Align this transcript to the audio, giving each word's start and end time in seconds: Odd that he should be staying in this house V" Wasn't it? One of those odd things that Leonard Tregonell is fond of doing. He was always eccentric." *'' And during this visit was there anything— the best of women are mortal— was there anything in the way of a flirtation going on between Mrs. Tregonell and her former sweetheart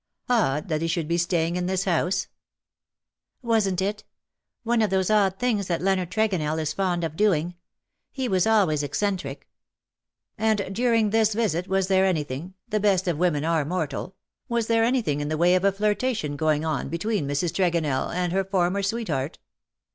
Odd 0.29 0.67
that 0.67 0.81
he 0.81 0.87
should 0.87 1.07
be 1.07 1.19
staying 1.19 1.57
in 1.57 1.67
this 1.67 1.83
house 1.83 2.23
V" 2.23 2.29
Wasn't 3.49 3.83
it? 3.83 4.03
One 4.63 4.81
of 4.81 4.89
those 4.89 5.11
odd 5.11 5.37
things 5.37 5.67
that 5.67 5.79
Leonard 5.79 6.09
Tregonell 6.09 6.57
is 6.59 6.73
fond 6.73 7.03
of 7.03 7.15
doing. 7.15 7.53
He 8.11 8.27
was 8.27 8.47
always 8.47 8.81
eccentric." 8.81 9.47
*'' 9.93 10.27
And 10.39 10.73
during 10.73 11.11
this 11.11 11.35
visit 11.35 11.67
was 11.67 11.87
there 11.87 12.05
anything— 12.07 12.55
the 12.69 12.79
best 12.79 13.07
of 13.07 13.19
women 13.19 13.45
are 13.45 13.63
mortal— 13.63 14.15
was 14.49 14.65
there 14.65 14.83
anything 14.83 15.21
in 15.21 15.29
the 15.29 15.37
way 15.37 15.53
of 15.53 15.63
a 15.63 15.71
flirtation 15.71 16.35
going 16.35 16.65
on 16.65 16.89
between 16.89 17.27
Mrs. 17.27 17.53
Tregonell 17.53 18.11
and 18.11 18.33
her 18.33 18.43
former 18.43 18.81
sweetheart 18.81 19.37